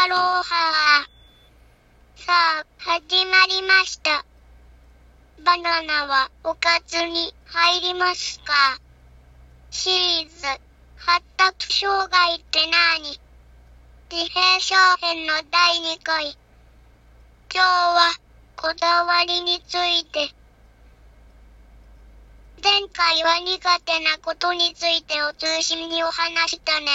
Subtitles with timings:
[0.00, 0.12] はー。
[2.24, 4.24] さあ、始まりました。
[5.44, 8.80] バナナはおかずに入りますか？
[9.70, 10.46] シリーズ、
[10.96, 13.20] 発達障害ってなーに
[14.10, 16.34] 自閉症編の第2回。
[17.52, 18.14] 今日は、
[18.56, 20.32] こだわりについて。
[22.62, 26.86] 前回は苦手なことについてを中心にお話したね。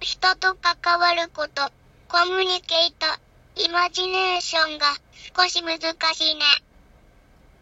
[0.00, 1.72] 人と関わること、
[2.08, 4.94] コミュニケーター、イマジネーションが
[5.36, 5.78] 少し難
[6.14, 6.44] しいね。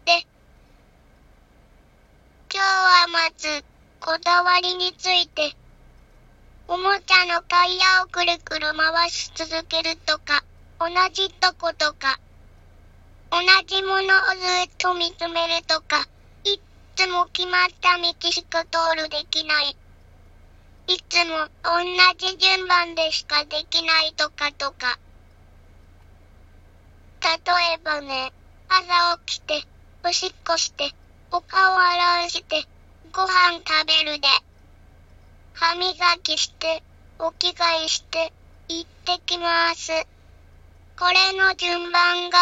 [0.05, 0.27] で、
[2.53, 3.65] 今日はまず、
[3.99, 5.55] こだわりについて。
[6.67, 10.43] おもちゃのタイヤをくるくる回し続けるとか、
[10.79, 12.19] 同じとことか、
[13.31, 16.05] 同じものをずっと見つめるとか、
[16.43, 16.59] いっ
[16.95, 19.77] つも決まった道しか通るできない。
[20.89, 21.83] いつも同
[22.17, 24.97] じ順番でしかできないとかとか。
[27.21, 28.31] 例えばね、
[28.69, 29.63] 朝起きて、
[30.05, 30.93] おしっこして、
[31.29, 32.65] お顔洗うして、
[33.11, 34.27] ご飯食べるで。
[35.55, 36.81] 歯磨きして、
[37.19, 38.31] お着替えして、
[38.69, 39.91] 行ってきます。
[40.97, 42.39] これの順番が、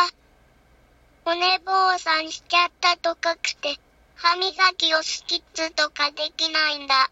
[1.26, 3.80] お寝坊さんしちゃったとかくて、
[4.14, 7.09] 歯磨きをスキッツとかできないんだ。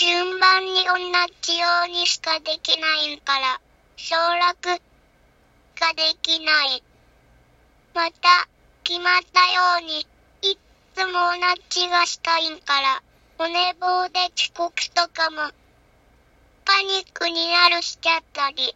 [0.00, 0.96] 順番に同
[1.42, 3.60] じようにしかできないんから、
[3.96, 4.80] 省略
[5.78, 6.82] ができない。
[7.92, 8.48] また、
[8.82, 10.00] 決まったように、
[10.40, 10.58] い
[10.94, 13.02] つも同じがしたいんから、
[13.36, 15.52] お寝坊で遅刻とかも、
[16.64, 18.74] パニックになるしちゃったり、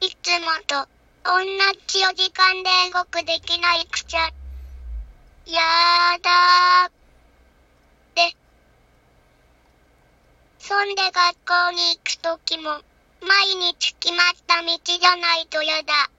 [0.00, 0.86] いつもと
[1.24, 1.40] 同
[1.86, 4.20] じお時間で動くできないくちゃ、
[5.46, 7.05] やだー。
[10.66, 11.14] そんで学
[11.46, 12.82] 校に行くときも、
[13.22, 16.10] 毎日決まった道じゃないとやだ。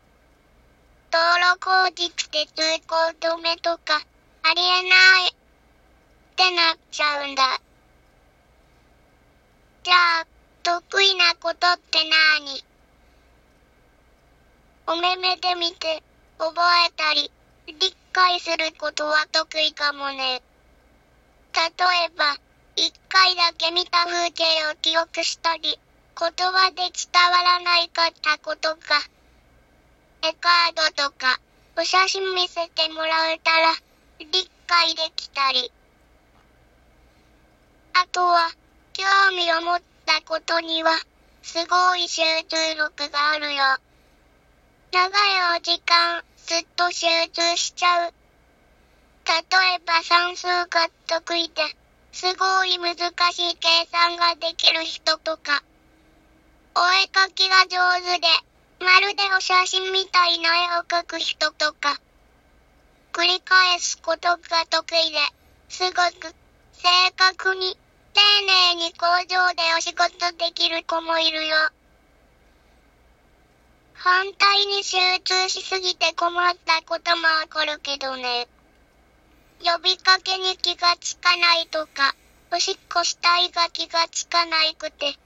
[1.11, 1.19] 道
[1.53, 3.99] 路工事して通行止めとか、
[4.43, 4.95] ありえな
[5.27, 5.31] い。
[5.31, 5.33] っ
[6.37, 7.59] てなっちゃうんだ。
[9.83, 10.27] じゃあ、
[10.63, 12.63] 得意なことってなに
[14.87, 16.01] お目目で見て、
[16.39, 17.29] 覚えたり、
[17.67, 20.41] 理解することは得意かもね。
[21.53, 21.61] 例
[22.05, 22.37] えば、
[22.77, 29.01] 一回だけ見た風景を記憶したり、言葉で伝わらないかったことか、
[30.21, 31.39] 絵カードとか、
[31.75, 33.73] お写真見せてもらえたら、
[34.19, 34.27] 理
[34.67, 35.71] 解できたり。
[37.93, 38.51] あとは、
[38.93, 39.03] 興
[39.35, 40.91] 味を持ったことには、
[41.41, 43.63] すごい集中力があるよ。
[44.91, 48.13] 長いお時間、ずっと集中しちゃう。
[49.25, 49.33] 例
[49.75, 51.63] えば算数が得意で、
[52.11, 52.95] すごい難
[53.31, 55.63] しい計算ができる人とか、
[56.75, 58.27] お絵描きが上手で、
[58.79, 61.99] まるでお写真みたいな絵を描く人とか、
[63.13, 64.37] 繰り返すことが
[64.69, 65.17] 得意で、
[65.69, 66.35] すごく
[66.73, 67.77] 正確に、
[68.13, 71.55] 丁寧に工場でお仕事できる子もいるよ。
[73.93, 78.47] 反対に集中しすぎて困ったことも起こるけどね。
[79.63, 82.15] 呼びかけに気がつかないとか、
[82.51, 85.17] おしっこしたいが気がつかないくて、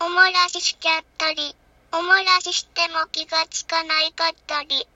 [0.00, 1.56] お漏らししちゃったり、
[1.92, 4.86] お漏らししても気がつかないかったり。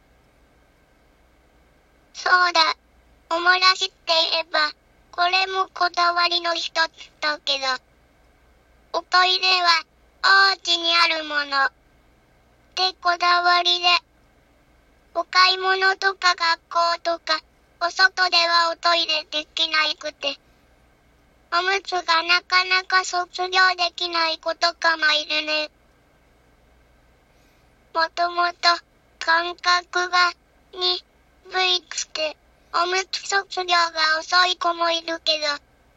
[2.15, 2.77] そうだ、
[3.31, 3.95] お漏らしって
[4.33, 4.73] 言えば、
[5.11, 7.67] これもこだわりの一つだけど、
[8.93, 9.85] おトイレは、
[10.53, 11.67] お家にあるもの。
[11.67, 11.73] っ
[12.75, 13.87] てこだわりで、
[15.15, 17.41] お買い物とか学校とか、
[17.83, 20.39] お外ではおトイレできないくて、
[21.51, 25.71] おむつがなかなか卒業できない子とかもいるね。
[27.95, 28.69] もともと、
[29.19, 30.33] 感覚が、
[30.75, 31.03] に、
[31.51, 32.37] ぶいくて、
[32.75, 35.47] おむつ卒業が遅い子もいるけど、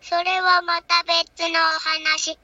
[0.01, 2.39] それはまた別のお話。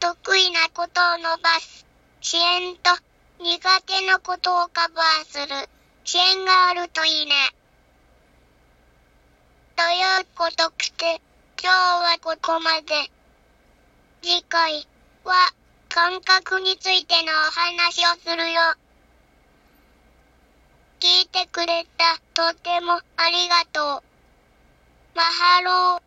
[0.00, 1.86] 得意なことを伸ばす。
[2.20, 2.90] 支援と、
[3.38, 5.81] 苦手なことをカバーする。
[6.04, 7.32] 支援があるといいね。
[9.76, 11.20] ということくて、
[11.62, 13.10] 今日はここまで。
[14.20, 14.86] 次回
[15.24, 15.34] は、
[15.88, 18.60] 感覚についてのお話をするよ。
[20.98, 24.02] 聞いてくれた、とてもありがとう。
[25.14, 26.01] マハロー。